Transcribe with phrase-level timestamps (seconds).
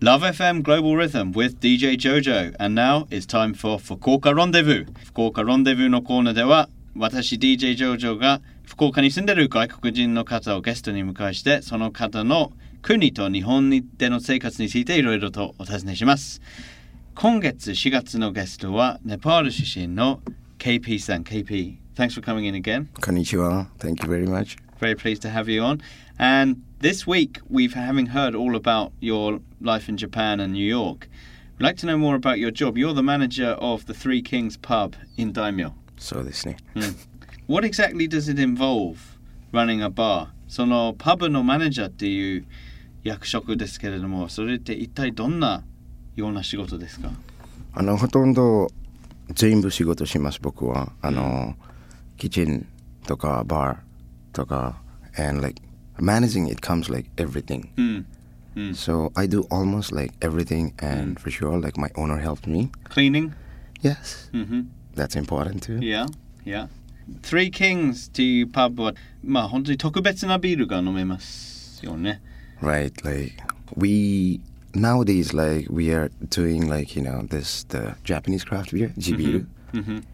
[0.00, 16.40] Love FM Global Rhythm with DJ Jojo and now it's time for 福岡ロンデブー福岡ロンデブーのコーナーでは私 DJ ジョジョが福岡に住んでる外国人の方をゲストに迎えしてその方の国と日本での生活についていろいろとお尋ねします
[17.16, 20.20] 今月4月のゲストはネパール出身の
[20.60, 23.66] KP さん KP Thanks for coming in again Konnichiwa.
[23.80, 24.56] Thank you very much.
[24.78, 25.82] Very pleased to have you on.
[26.20, 31.07] And this week, we've having heard all about your life in Japan and New York.
[31.59, 32.77] We'd like to know more about your job.
[32.77, 35.73] You're the manager of the Three Kings pub in Daimyo.
[35.97, 36.57] そうですね。
[37.47, 38.97] What exactly does it involve
[39.51, 40.27] running a bar?
[40.47, 42.45] そのパブのマネージャーっていう
[43.03, 45.63] 役職ですけれども、それって一体どんな
[46.15, 47.09] ような仕事ですか
[47.73, 48.69] あのほとんど
[49.33, 50.91] 全部仕事します僕は。
[51.01, 51.55] あの、
[52.17, 52.67] キッチン
[53.07, 54.81] とかバーとか
[55.17, 55.61] and like
[55.97, 57.69] managing it comes like everything.
[57.77, 58.05] うん。
[58.57, 58.69] うん。
[58.71, 62.69] So I do almost like everything and for sure like my owner helped me.
[62.89, 63.33] Cleaning?
[63.81, 65.79] Yes, うん that's important too.
[65.79, 66.07] Yeah,
[66.45, 66.67] yeah.
[67.21, 72.21] Three Kings っていうパブは、まあ本当に特別なビールが飲めますよね。
[72.61, 73.33] Right, like
[73.75, 74.39] we
[74.73, 79.45] nowadays like we are doing like you know this the Japanese craft beer, jibiru.
[79.73, 80.07] うんふん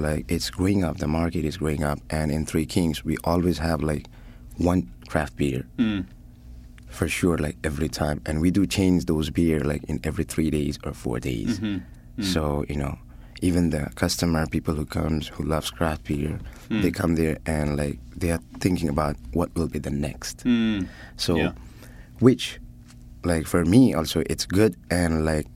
[0.00, 3.60] like it's growing up the market is growing up and in three kings we always
[3.60, 4.10] have like
[4.58, 6.08] one craft beer うん。
[6.99, 10.49] for sure like every time and we do change those beer like in every three
[10.49, 11.77] days or four days mm-hmm.
[11.77, 12.23] Mm-hmm.
[12.23, 12.99] so you know
[13.41, 16.81] even the customer people who comes who loves craft beer mm.
[16.81, 20.85] they come there and like they are thinking about what will be the next mm.
[21.15, 21.53] so yeah.
[22.19, 22.59] which
[23.23, 25.47] like for me also it's good and like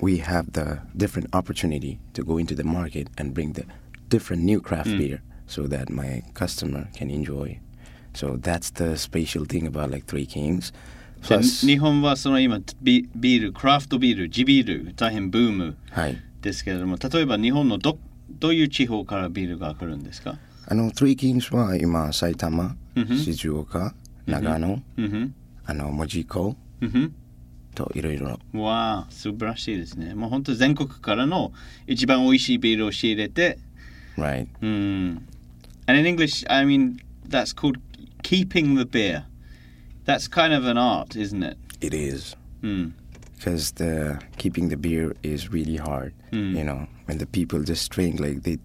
[0.00, 3.66] we have the different opportunity to go into the market and bring the
[4.06, 4.98] different new craft mm.
[4.98, 7.58] beer so that my customer can enjoy
[8.14, 10.72] so that's the special thing about like three kings
[11.66, 17.96] 日本はその今ビビール、クラフトビール、地ビール、大変ブームはいですけれども、例えば日本のど
[18.28, 20.36] どういう地方からビールが来るんですか？
[20.66, 23.94] あの three kings は今埼玉、うんふん静岡
[24.26, 25.34] 長野、うんふん。
[25.64, 27.14] あの門司港うんふん。
[27.76, 30.14] といろいろわあ、素晴らしいですね。
[30.14, 31.52] もう本当全国からの
[31.86, 33.58] 一番美味しいビールを仕入れて、
[34.16, 35.20] right Mm.
[35.86, 36.96] And in English, I mean,
[37.28, 37.78] that's called
[38.22, 39.24] keeping the beer.
[40.04, 41.56] That's kind of an art, isn't it?
[41.80, 42.92] it is Mm.
[43.36, 46.14] because the keeping the beer is really hard.
[46.32, 46.56] Mm.
[46.56, 48.58] You know, when the people just drink like they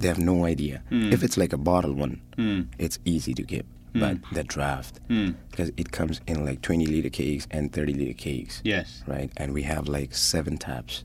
[0.00, 0.82] they have no idea.
[0.90, 1.12] Mm.
[1.12, 2.66] If it's like a bottle one, Mm.
[2.78, 3.66] it's easy to keep.
[3.94, 5.34] But the draft, Mm.
[5.50, 8.60] because it comes in like 20 liter kegs and 30 liter kegs.
[8.64, 9.02] Yes.
[9.08, 9.30] right?
[9.38, 11.02] And we have like seven taps.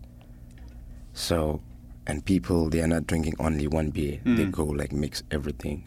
[1.14, 1.62] So,
[2.06, 4.20] and people they are not drinking only one beer.
[4.26, 4.52] They Mm.
[4.52, 5.84] go like mix everything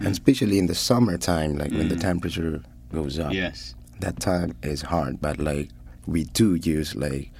[0.00, 0.06] Mm.
[0.06, 2.62] And especially in the summertime, like when the temperature
[2.92, 3.74] goes up, Yes.
[4.00, 5.68] that time is hard but like
[6.06, 7.30] we do use like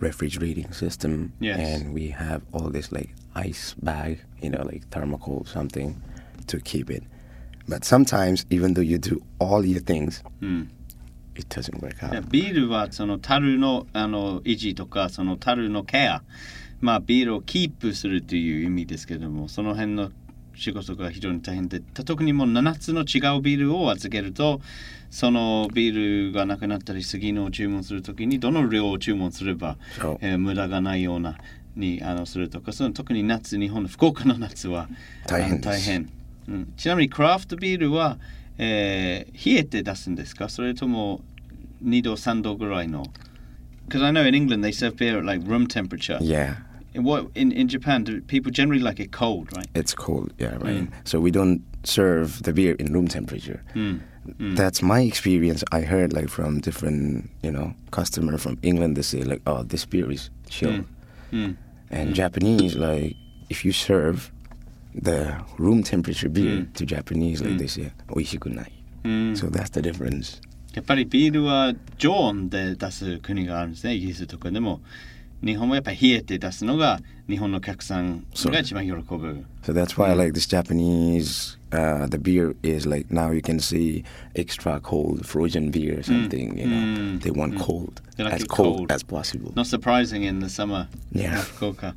[0.00, 1.58] refrigerating system Yes.
[1.58, 6.00] and we have all this like ice bag you know like thermocol something
[6.48, 7.02] to keep it
[7.68, 10.70] but sometimes even though you do all your things うん、
[11.34, 16.22] it doesn't work いや out ビールはその樽のあの維持とかその樽のケア、
[16.80, 20.10] まあ、ビールをキープするという意味ですけどもその辺の
[20.55, 24.61] 仕事が非常に大変で特にもう7つの違うビールを預けると
[25.09, 29.77] そのビールがなくなったり次の注文するときにどの量を注文すれば、
[30.21, 31.37] えー無駄がないような
[31.75, 34.87] にあのするとかその特に夏日本の福岡の夏は
[35.27, 36.09] 大変大変、
[36.47, 38.17] うん、ちなみにクラフトビールは、
[38.57, 40.49] えー冷えて出すんですか？
[40.49, 41.21] それとも
[41.83, 43.05] 2度3度ぐらいの
[43.89, 46.19] ？Because I know in England they serve beer at like room temperature.
[46.21, 46.55] yeah
[46.94, 49.68] In what in, in Japan do people generally like it cold, right?
[49.74, 50.92] it's cold yeah right Mm.
[51.04, 54.00] so we don't serve the beer in room temperature Mm.
[54.40, 54.56] Mm.
[54.56, 59.22] that's my experience i heard like from different you know customer from england they say
[59.22, 60.84] like oh this beer is chill
[61.32, 61.56] Mm.
[61.90, 63.14] And Japanese, like,
[63.50, 64.32] if you serve
[64.94, 66.72] the room temperature beer Mm.
[66.74, 67.58] to Japanese, like Mm.
[67.58, 68.66] they say, oishikunai.
[69.04, 70.40] うん、 So that's the difference.
[70.74, 74.80] やっぱりビールは常温で出す国があるんですねイギリスとかでも
[75.44, 81.58] 日本はやっぱり冷えて出すのが日本のお客さんが一番喜ぶ So that's why I like this Japanese.
[81.72, 84.04] Uh, the beer is like now you can see
[84.34, 86.56] extra cold frozen beer or something.
[86.56, 87.20] You know, Mm.
[87.22, 87.60] they want Mm.
[87.60, 88.92] cold, They like as it cold, cold.
[88.92, 89.52] as possible.
[89.56, 90.88] Not surprising in the summer.
[91.12, 91.36] Yeah.
[91.42, 91.94] Fukuoka.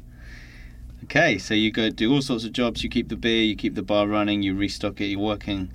[1.05, 2.83] Okay, so you go do all sorts of jobs.
[2.83, 5.05] You keep the beer, you keep the bar running, you restock it.
[5.05, 5.71] You're working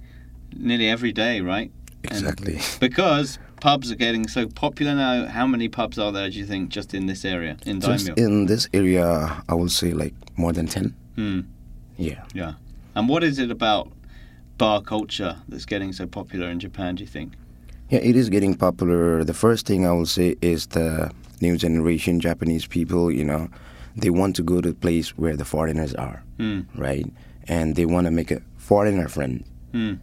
[0.54, 1.70] nearly every day, right?
[2.04, 2.58] Exactly.
[2.78, 5.25] Because pubs are getting so popular now.
[5.27, 6.29] How many pubs are there?
[6.29, 9.91] Do you think just in this area in Just in this area, I will say
[9.93, 10.95] like more than ten.
[11.15, 11.41] Hmm.
[11.97, 12.23] Yeah.
[12.33, 12.53] Yeah.
[12.95, 13.91] And what is it about
[14.57, 16.95] bar culture that's getting so popular in Japan?
[16.95, 17.33] Do you think?
[17.89, 19.23] Yeah, it is getting popular.
[19.23, 21.11] The first thing I will say is the
[21.41, 23.49] new generation Japanese people, you know,
[23.95, 26.65] they want to go to a place where the foreigners are, Mm.
[26.75, 27.05] right?
[27.47, 29.99] And they want to make a foreigner friend Mm.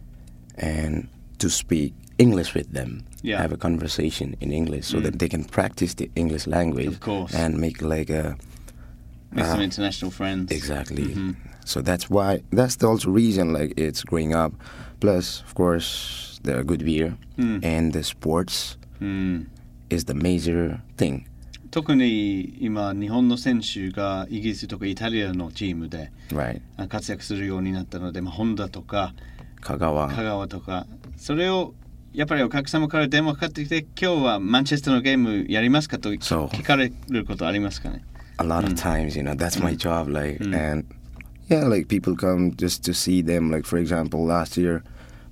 [0.57, 1.07] and
[1.39, 3.04] to speak English with them.
[3.22, 3.40] Yeah.
[3.40, 5.02] Have a conversation in English so Mm.
[5.04, 7.34] that they can practice the English language Of course.
[7.34, 8.36] and make like a
[9.34, 9.64] Make some Ah.
[9.64, 10.52] international friends.
[10.52, 11.04] Exactly.
[11.14, 11.36] Mhm.
[11.64, 14.52] So that's why that's the also reason like it's growing up.
[15.00, 17.64] Plus, of course, the good beer Mm.
[17.64, 19.48] and the sports うん。
[19.90, 21.24] is the major thing.
[21.70, 26.60] 特に今日本の選手がイギリスとかイタリアのチームで Right.
[26.76, 29.14] あ活躍するようになったので、まあ、ホンダとか
[29.62, 30.14] Kagawa.
[30.14, 30.86] 香川とか
[31.16, 31.72] それを
[32.12, 38.04] やっぱりお客様から電話かかってきて今日はマンチェスターのゲームやりますかとそう聞かれることありますかね
[38.38, 38.76] A lot of Mm.
[38.76, 39.76] times, you know, that's my Mm.
[39.76, 40.10] job.
[40.12, 40.54] Like, Mm.
[40.74, 40.84] and
[41.48, 43.50] yeah, like people come just to see them.
[43.50, 44.82] Like, for example, last year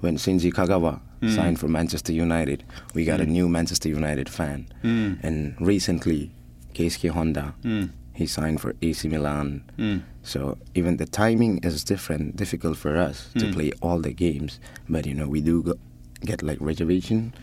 [0.01, 1.35] when Shinji Kagawa Mm.
[1.35, 2.63] signed for Manchester United,
[2.95, 3.29] we got a Mm.
[3.33, 4.67] new Manchester United fan.
[4.83, 5.19] うん。
[5.23, 6.31] And recently,
[6.75, 7.91] Keisuke Honda, うん。
[8.15, 9.63] he signed for AC Milan.
[9.79, 10.03] うん。
[10.23, 13.55] So even the timing is different, difficult for us to Mm.
[13.55, 14.61] play all the games.
[14.89, 15.77] But you know, we do go,
[16.22, 17.34] get like reservation.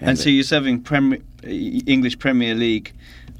[0.00, 2.92] And so you're serving Premier, English Premier League.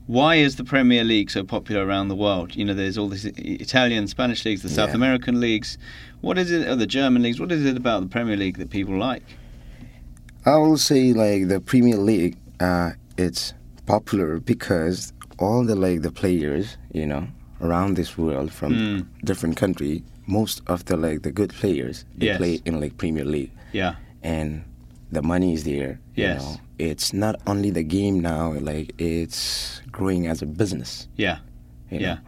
[0.06, 2.56] Why is the Premier League so popular around the world?
[2.56, 4.96] You know, there's all these Italian, Spanish leagues, the South Yeah.
[4.96, 5.79] American leagues.
[6.23, 7.38] What is it, or the German leagues?
[7.38, 9.23] What is it about the Premier League that people like?
[10.46, 13.52] I will say like the Premier League, uh, it's
[13.87, 17.29] popular because all the like the players, you know,
[17.61, 19.06] around this world from Mm.
[19.25, 22.38] different country, most of the like the good players they Yes.
[22.38, 23.94] play in like Premier League, Yeah.
[24.23, 24.64] and
[25.11, 26.01] the money is there.
[26.15, 26.43] Yes.
[26.43, 26.57] You know?
[26.79, 31.09] It's not only the game now, like it's growing as a business.
[31.17, 31.39] Yeah.
[31.91, 32.15] You yeah.
[32.15, 32.21] Know?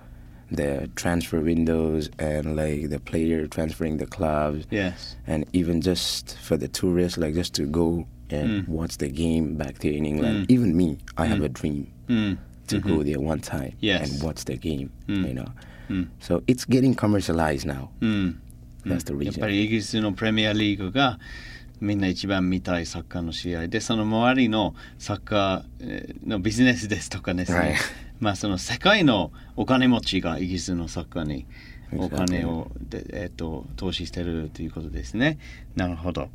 [0.53, 4.67] The transfer windows and like the player transferring the clubs.
[4.71, 5.15] Yes.
[5.27, 8.69] And even just for the tourists, like just to go and mm.
[8.69, 10.47] watch the game back there in England.
[10.47, 10.51] Mm.
[10.51, 11.29] Even me, I mm.
[11.29, 12.89] have a dream to mm-hmm.
[12.89, 14.11] go there one time yes.
[14.11, 14.93] and watch the game.
[15.07, 15.53] You know.
[16.21, 17.91] So it's getting commercialized now.
[18.85, 19.41] That's the reason.
[21.81, 27.75] みんな一番見たいサッカーの試合でその周りのサッカーえーのビジネスですとかですね、Right.
[28.21, 31.47] まあその世界のお金持ちがイギリスのサッカーに.
[31.97, 35.39] お金をで、えー、と投資してるということですね。
[35.75, 36.29] なるほど。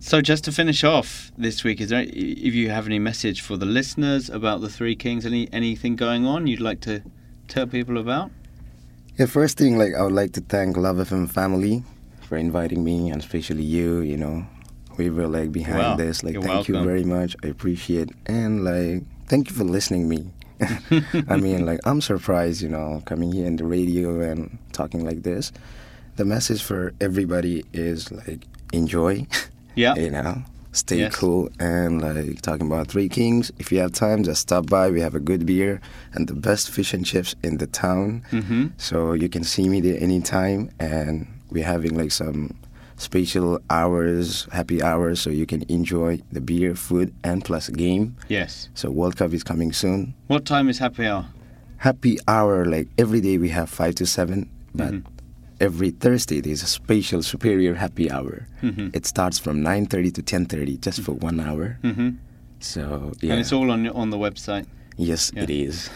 [0.00, 3.58] So just to finish off this week, is there if you have any message for
[3.58, 7.02] the listeners about the Three Kings, any anything going on you'd like to
[7.48, 8.30] tell people about?
[9.18, 11.84] Yeah, first thing, like I would like to thank Love FM family
[12.24, 14.00] for inviting me, and especially you.
[14.00, 14.46] You know,
[14.96, 16.22] we were like behind Wow, this.
[16.22, 17.36] Like, thank you very much.
[17.44, 20.30] I appreciate and like thank you for listening me.
[21.28, 25.22] I mean, like I'm surprised, you know, coming here in the radio and talking like
[25.22, 25.52] this.
[26.16, 29.26] The message for everybody is like enjoy.
[29.76, 29.96] Yeah.
[29.96, 31.16] you know, stay Yes.
[31.16, 33.50] cool and like talking about Three Kings.
[33.58, 34.88] If you have time, just stop by.
[34.88, 35.80] We have a good beer
[36.12, 38.22] and the best fish and chips in the town.
[38.30, 38.66] Mm-hmm.
[38.78, 42.55] So you can see me there anytime, and we're having like some
[42.97, 48.15] special hours, happy hours, so you can enjoy the beer, food, and plus game.
[48.27, 48.69] Yes.
[48.73, 50.13] So World Cup is coming soon.
[50.27, 51.25] What time is happy hour?
[51.77, 55.03] Happy hour, like every day we have five to seven, but Mhm.
[55.61, 58.47] every Thursday there's a special superior happy hour.
[58.61, 58.93] Mhm.
[58.93, 61.77] It starts from nine thirty to ten thirty, just for one hour.
[61.83, 62.09] Mm-hmm.
[62.59, 64.65] So yeah, And it's all on on the website.
[64.97, 65.43] yes, yeah.
[65.43, 65.89] it is.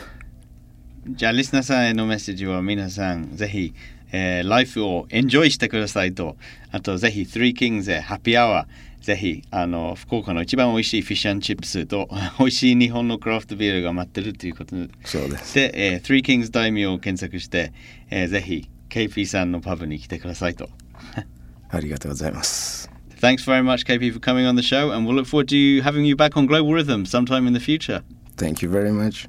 [1.06, 3.74] じゃあリスナーさんへのメッセージは皆さんぜひ、
[4.12, 6.37] えー、ライフをエンジョイしてくださいと、
[6.71, 7.27] あとぜひ、
[9.00, 12.09] ぜひ、あの、福岡の一番おいしい フィッシュチップスと、
[15.55, 16.00] で、え、
[18.11, 18.69] え、ぜひ、
[21.81, 22.91] りがとうございます。
[28.37, 29.29] Thank you very much.